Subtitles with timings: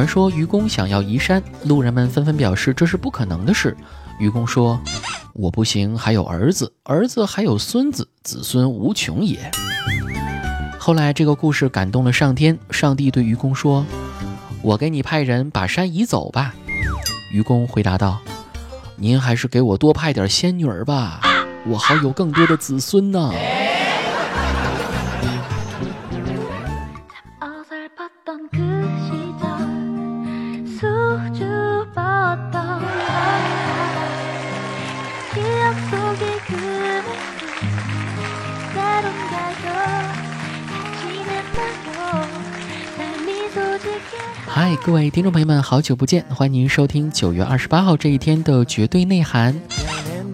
[0.00, 3.76] 传说愚公想要移山，路人们纷纷表示这是不可能的事。
[4.18, 4.80] 愚公说
[5.36, 9.38] ：“我不行，还有儿子，儿子还有孙子，子孙无穷也。”
[10.80, 13.84] 后来这个故事感动了上天，上帝对愚公说
[14.64, 16.54] ：“我给你派人把山移走吧。”
[17.30, 18.20] 愚公回答道
[18.96, 21.20] ：“您还是给我多派点仙女儿吧，
[21.66, 23.34] 我好有更多的子孙呢。”，
[44.90, 49.54] 各位听众朋友们，好久不见，欢迎收听九月二十八号这一天的绝对内涵。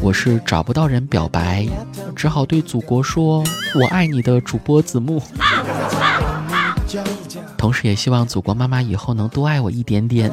[0.00, 1.66] 我是找不到人表白，
[2.14, 3.42] 只好对祖国说
[3.74, 5.20] “我爱你”的主播子木。
[7.58, 10.30] 同时也希望祖国妈妈以后能多爱我一点点。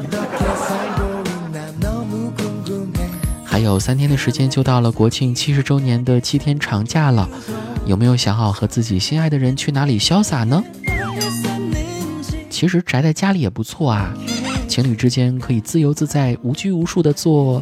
[3.44, 7.28] 还有三天的时间就到了国庆七十周年的七天长假了，
[7.88, 10.64] 有没有想好和自己心爱的人去哪里潇洒呢？
[12.62, 14.14] 其实宅在家里也不错啊，
[14.68, 17.60] 情侣之间可以自由自在、无拘无束的做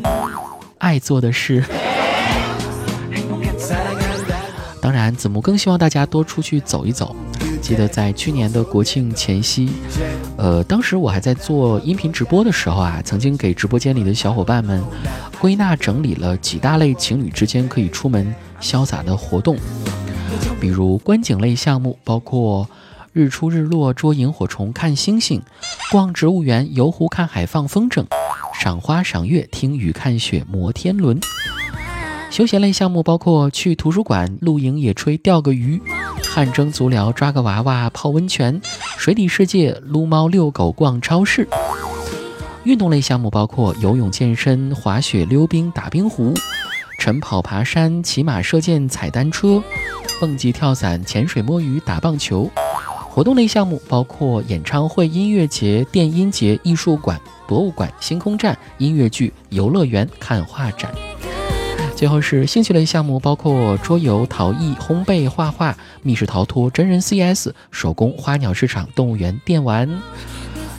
[0.77, 1.63] 爱做的事。
[4.81, 7.15] 当然，子木更希望大家多出去走一走。
[7.61, 9.69] 记得在去年的国庆前夕，
[10.35, 14.83] 呃，当时我还在做音频直播的时候啊，曾经给直播间里的小伙伴们
[15.39, 19.55] 归纳整理了几大类情侣之间可以出门潇洒的活动，
[20.59, 22.69] 比如观景类项目，包括。
[23.19, 25.41] 日出日落捉萤火虫看星星，
[25.91, 28.05] 逛植物园游湖看海放风筝，
[28.57, 31.19] 赏花赏月听雨看雪摩天轮。
[32.29, 35.81] 休闲类项目包括去图书馆露营野炊钓个鱼，
[36.29, 38.61] 汗蒸足疗抓个娃娃泡温泉，
[38.97, 41.45] 水底世界撸猫遛狗逛超市。
[42.63, 46.33] 运动类项目包括游泳健身滑雪溜冰打冰壶，
[46.99, 49.61] 晨跑爬山骑马射箭踩单车，
[50.21, 52.49] 蹦极跳伞潜水摸鱼打棒球。
[53.09, 60.93] 活动类项目包括演唱会、音乐节、电音节、艺术馆、博物馆、星空站、音乐剧、游乐园、看画展。
[61.95, 69.89] 最后是兴趣类项目，包括桌游、陶艺、烘焙、画画、密室逃脱、真人 CS、手工、花鸟市场、动物园、电玩。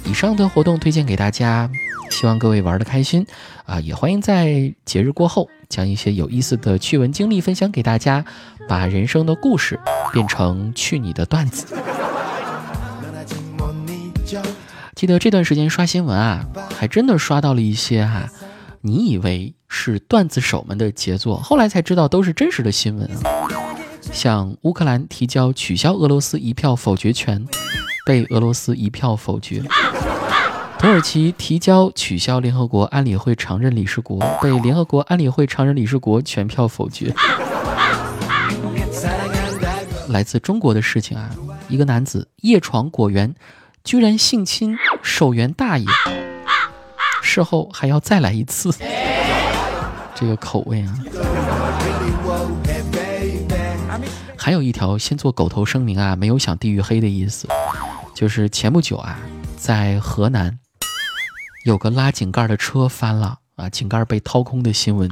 [0.07, 1.69] 以上的活动推荐给大家，
[2.11, 3.27] 希望各位玩的开心
[3.67, 3.79] 啊！
[3.81, 8.25] 也欢迎在节日过后将一些有意思的趣闻经历分享给大家，
[8.67, 9.79] 把人生的故事
[10.11, 11.67] 变成去你的段子。
[14.95, 16.47] 记得这段时间刷新闻啊，
[16.77, 18.29] 还真的刷到了一些哈，
[18.83, 23.49] 你以为是段子手们的杰作，后来才知道都是真实的新闻啊。
[24.13, 27.47] 像乌克兰提交取消俄罗斯一票否决权，
[28.05, 29.63] 被俄罗斯一票否决；
[30.79, 37.15] 土耳其提交取消联合国安理会常任理事国，被联合国安理会常任理事国全票否决。
[40.09, 41.31] 来自中国的事情啊，
[41.69, 43.33] 一个男子夜闯果园。
[43.83, 45.87] 居然性侵守园大爷，
[47.23, 48.73] 事后还要再来一次，
[50.15, 50.95] 这个口味啊！
[54.37, 57.49] 还有一条先做狗头声明啊，没有想地域黑的意思，
[58.15, 59.19] 就是前不久啊，
[59.57, 60.59] 在河南
[61.65, 65.09] 有个拉井盖的车翻了啊，井盖被掏空的新闻，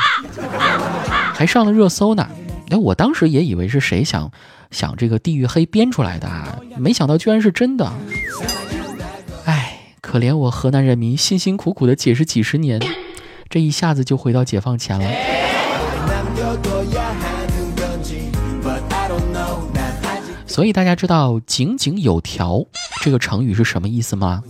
[1.35, 2.29] 还上了热搜呢。
[2.71, 4.31] 哎，我当时也以为是谁想
[4.71, 6.29] 想这个地域黑编出来的，
[6.77, 7.93] 没想到居然是真的。
[9.45, 12.81] 哎可怜我河南人民辛辛苦苦的解释几十年，
[13.49, 15.11] 这一下子就回到解放前了。
[20.47, 22.65] 所以大家知道“井井有条”
[23.03, 24.43] 这个成语是什么意思吗？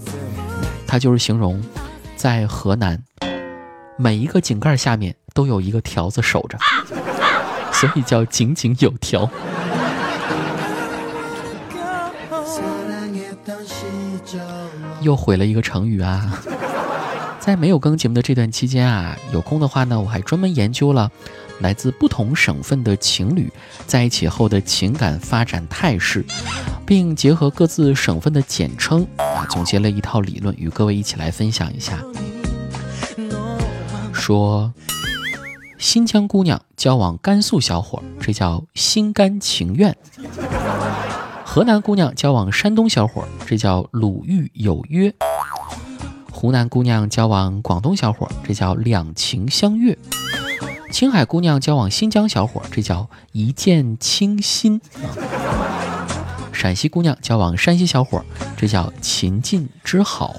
[0.86, 1.62] 它就是形容
[2.16, 3.02] 在河南
[3.96, 6.56] 每一个井盖下面都有一个条子守着，
[7.72, 9.28] 所以叫井井有条。
[15.00, 16.42] 又毁了一个成语啊！
[17.40, 21.10] 在没有更节目的这段期间啊，有空的话呢，我还专门研究了
[21.60, 23.50] 来自不同省份的情侣
[23.86, 26.24] 在一起后的情感发展态势，
[26.84, 32.02] 并结合各自省份的简称啊，总结了一套理论，与各位一起来分享一下。
[34.12, 34.74] 说
[35.78, 39.96] 新疆姑娘交往甘肃小伙，这叫心甘情愿。
[41.50, 45.10] 河南姑娘交往山东小伙，这叫鲁豫有约；
[46.30, 49.94] 湖南姑娘交往广东小伙，这叫两情相悦；
[50.92, 54.78] 青海姑娘交往新疆小伙，这叫一见倾心；
[56.52, 58.22] 陕西姑娘交往山西小伙，
[58.54, 60.34] 这叫秦晋之好。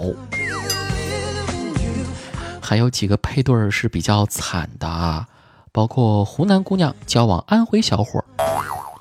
[2.61, 5.25] 还有几个配对儿是比较惨的啊，
[5.71, 8.23] 包括湖南姑娘交往安徽小伙，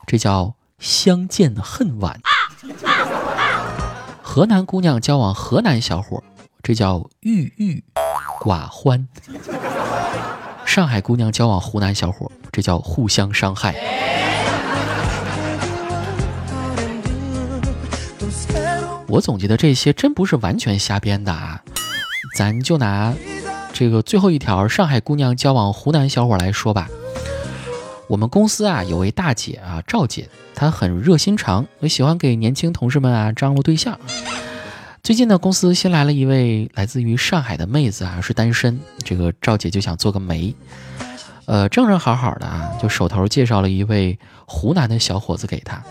[0.07, 2.15] 这叫相见恨晚；
[4.23, 6.23] 河南姑娘交往河南小伙，
[6.63, 7.83] 这叫郁郁
[8.41, 9.07] 寡欢；
[10.65, 13.75] 上海姑娘交往湖南小伙，这叫互相伤害。
[19.09, 21.61] 我总结的这些真不是完全瞎编的啊，
[22.37, 23.15] 咱就拿。
[23.73, 26.89] 这个最后一条，上海姑娘交往湖南小伙来说吧。
[28.09, 33.99] 我们公司啊有位大姐啊，赵姐，她很热心肠，也喜欢给年轻同事们啊张罗对象。
[35.03, 38.81] 最近呢，公司新来了一位来自于上海的妹子啊，是单身。
[39.05, 40.55] 这个赵姐就想做个媒，
[41.45, 45.83] 呃，正正好好的啊，就手头介绍了一位湖南的小伙子给她。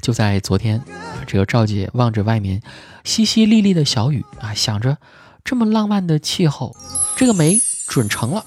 [0.00, 0.82] 就在昨天，
[1.24, 2.60] 这个赵姐望着外面
[3.04, 4.98] 淅淅沥沥的小雨啊，想着。
[5.44, 6.74] 这么浪漫的气候，
[7.16, 8.44] 这个媒准成了。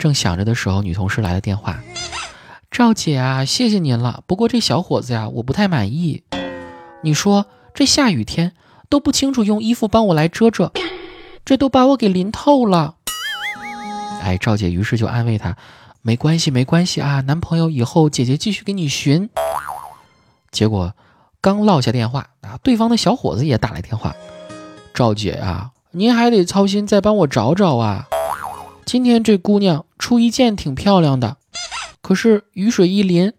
[0.00, 1.78] 正想着的时候，女同事来了电话
[2.72, 4.24] ：“赵姐啊，谢谢您了。
[4.26, 6.24] 不过这小伙子呀，我不太满意。
[7.02, 7.44] 你说
[7.74, 8.52] 这下雨天
[8.88, 10.72] 都不清楚用衣服帮我来遮遮，
[11.44, 12.94] 这都把我给淋透了。”
[14.24, 15.54] 哎，赵姐于是就安慰他
[16.00, 19.28] ：“没关系，没关系啊，男朋友以后姐姐继续给你寻。”
[20.50, 20.94] 结果
[21.42, 24.16] 刚落下电话啊，对方的小伙子也打来电话
[24.94, 28.06] ：“赵姐啊。”您还得操心再帮我找找啊！
[28.84, 31.36] 今天这姑娘出一件挺漂亮的，
[32.02, 33.32] 可是雨水一淋，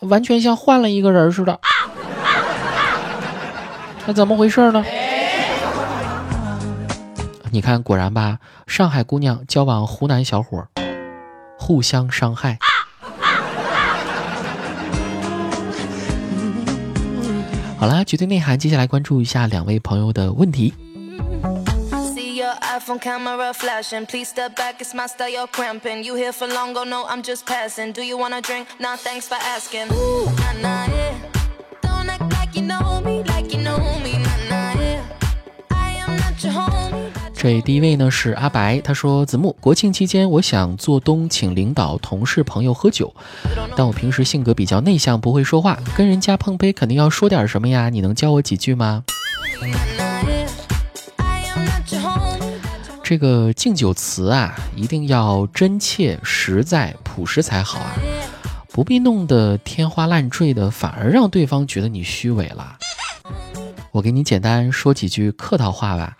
[0.00, 1.60] 完全像换了一个人似的。
[4.06, 4.84] 那怎么回事呢？
[7.52, 10.66] 你看，果然吧，上海姑娘交往湖南小伙，
[11.56, 12.58] 互相伤害。
[17.78, 20.74] 好啦，绝对内涵，接下来关注一下两位朋友的问题。
[22.82, 24.06] iPhone camera flashing.
[24.06, 26.02] Please step back, it's my style, you're cramping.
[26.02, 27.92] You here for long, go no, I'm just passing.
[27.92, 28.66] Do you wanna drink?
[28.80, 29.92] Nah, thanks for asking.
[29.92, 31.14] Ooh, nah, nah, yeah.
[31.82, 35.00] Don't act like you know me, like you know me, nah, nah, yeah.
[35.70, 37.12] I am not your homie.
[37.34, 43.14] 这第一位呢是阿白，他说：“子木，国庆期间我想做东请领导、同事、朋友喝酒，
[43.76, 47.90] 但我平时性格比较内向，不会说话，跟人家碰杯肯定要说点什么呀？
[47.90, 49.04] 你能教我几句吗？”
[53.04, 57.92] 这个敬酒词啊，一定要真切、实在、朴实才好啊，
[58.70, 62.78] 不必弄得天花乱坠的，反而让对方觉得你虚伪了。
[63.90, 66.16] 我给你简单说几句客套话吧，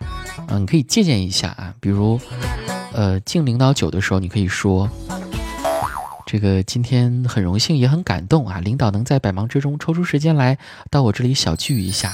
[0.49, 1.73] 嗯，你可以借鉴一下啊。
[1.79, 2.19] 比如，
[2.91, 4.87] 呃，敬领导酒的时候，你可以说
[6.27, 10.57] ：“这个今天很荣幸，也很感动啊，领导能在百忙之中抽出时间来
[10.91, 12.13] 到我这里小聚一下。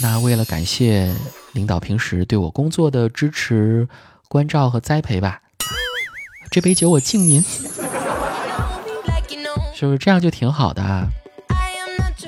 [0.00, 1.12] 那为了感谢。”
[1.52, 3.88] 领导平时对我工作的支持、
[4.28, 5.40] 关照和栽培吧，
[6.50, 7.42] 这杯酒我敬您，
[9.74, 11.08] 是不是这样就挺好的啊？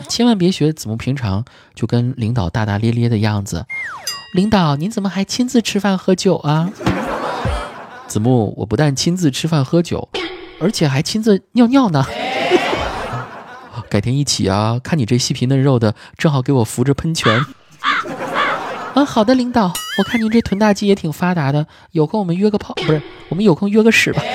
[0.08, 1.44] 千万别学子木平常
[1.74, 3.66] 就跟领导大大咧咧的样子。
[4.34, 6.72] 领导，您怎么还亲自吃饭喝酒啊？
[8.08, 10.08] 子木，我不但亲自吃饭喝酒，
[10.60, 12.04] 而且还亲自尿尿呢。
[13.88, 17.44] 改天一起啊，看你这细皮嫩肉的，正好给我扶着喷泉。
[18.94, 24.22] 啊，好的，领导，我看您这臀大肌也挺发达的，有空我们约个炮，不是，我们有空约个屎吧。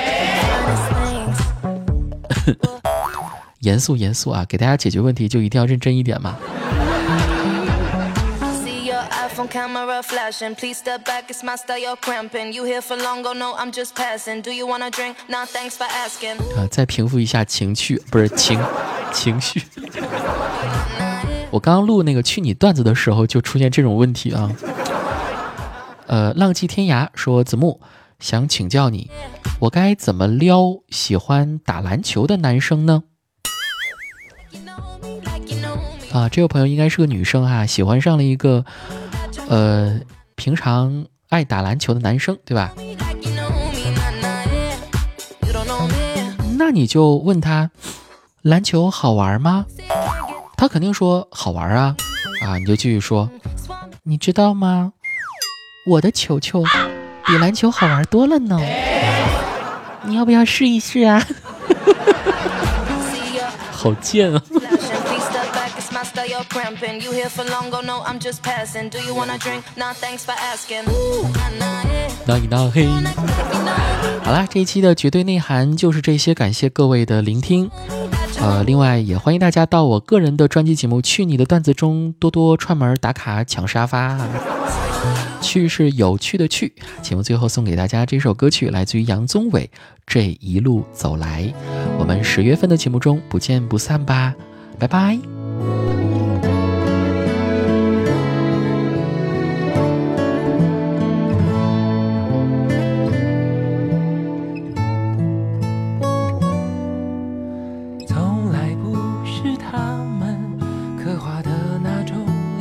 [3.60, 6.36] 严肃严肃啊，给大家解决问题就一定要认真一点嘛。
[16.56, 18.60] 啊，再平复一下情绪，不是情
[19.12, 19.64] 情绪。
[21.56, 24.52] 我刚刚录那个去你段子的时候，就出现这种问题啊。
[26.06, 27.80] 呃，浪迹天涯说子木
[28.20, 29.10] 想请教你，
[29.62, 33.04] 我该怎么撩喜欢打篮球的男生呢？
[36.12, 38.66] 啊，这位朋友应该是个女生哈，喜欢上了一个
[39.48, 40.02] 呃
[40.36, 42.74] 平常爱打篮球的男生，对吧？
[46.58, 47.72] 那你就问他，
[48.42, 49.66] 篮球好玩吗？
[50.66, 51.96] 他肯定说好玩啊，
[52.42, 53.30] 啊，你就继续说，
[54.02, 54.94] 你知道吗？
[55.86, 56.64] 我的球球
[57.28, 58.60] 比篮球好玩多了呢，
[60.06, 61.24] 你要不要试一试啊？
[63.72, 64.42] 好贱啊！
[72.26, 72.88] 那一那嘿。
[74.24, 77.70] 好啦，这一期的绝对内涵就是这些，感谢各位的聆听。
[78.40, 84.20] 呃，另外也欢迎大家到我个人的专辑节目《去你的段子》中多多串门打卡抢沙发。
[85.42, 86.74] 去是有趣的去。
[87.04, 89.70] 节目最后送给大家这首歌曲，来自于杨宗纬
[90.08, 91.44] 《这一路走来》。
[92.00, 94.34] 我们十月份的节目中不见不散吧，
[94.80, 95.35] 拜拜。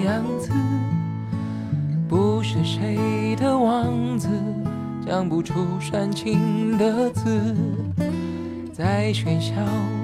[0.04, 0.50] 样子
[2.06, 4.28] 不是谁的王子
[5.06, 7.54] 讲不出煽情的字，
[8.72, 9.54] 在喧嚣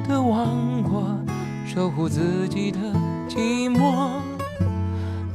[0.08, 1.04] 的王国
[1.66, 2.78] 守护自己的
[3.28, 4.10] 寂寞。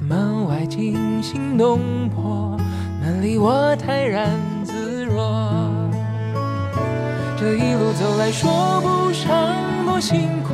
[0.08, 1.80] 门外惊心动
[2.10, 2.58] 魄，
[3.02, 4.30] 门里我泰然
[4.64, 5.72] 自若。
[7.38, 9.56] 这一路走来，说不上
[9.86, 10.54] 多辛苦，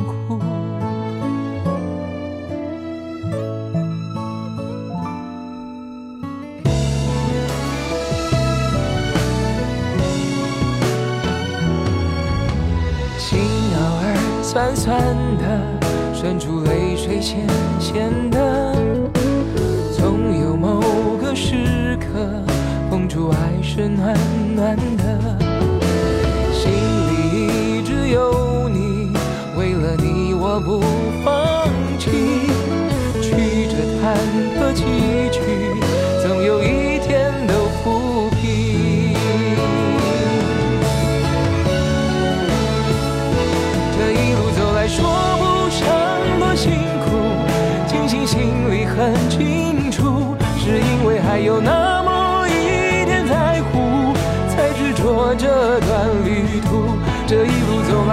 [14.51, 15.01] 酸酸
[15.37, 15.45] 的。
[16.13, 17.47] 渗出泪水，咸
[17.79, 18.75] 咸的。
[19.97, 20.81] 总有某
[21.21, 22.43] 个时刻，
[22.89, 24.13] 碰触爱是暖
[24.53, 25.39] 暖的。
[26.51, 26.69] 心
[27.07, 29.13] 里一直有你，
[29.57, 30.81] 为了你我不
[31.23, 31.40] 放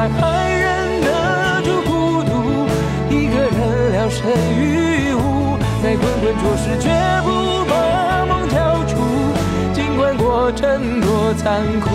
[0.08, 1.08] 路走来，还忍得
[1.62, 1.90] 住孤
[2.24, 2.32] 独，
[3.10, 6.88] 一个人聊胜于无，在滚滚浊世绝
[7.22, 7.28] 不
[7.68, 7.72] 把
[8.26, 8.96] 梦交出，
[9.74, 11.88] 尽管过程多残酷。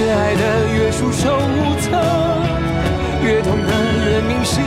[0.00, 0.42] 越爱的
[0.74, 1.90] 越束手无策，
[3.22, 3.72] 越痛的
[4.06, 4.64] 越铭心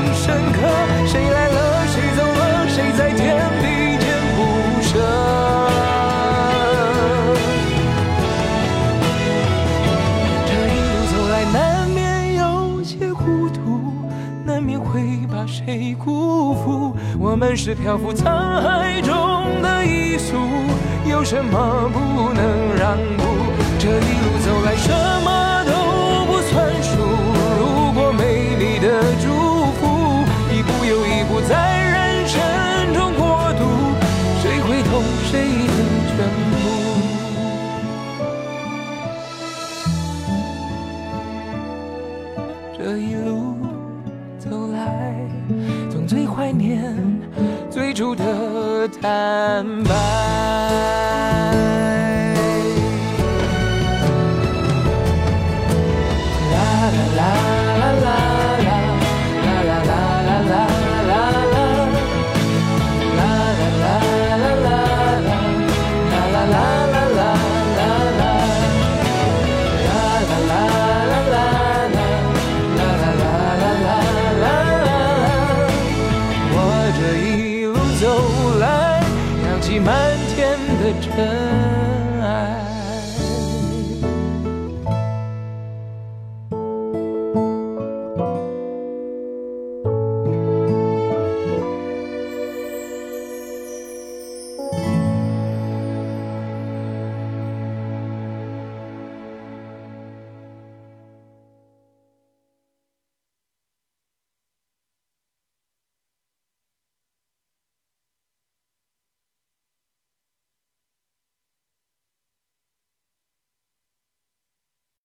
[17.42, 18.26] 们是漂浮沧
[18.62, 20.38] 海中的一粟，
[21.10, 23.24] 有什么不能让步？
[23.80, 24.92] 这一路走来，什
[25.26, 25.51] 么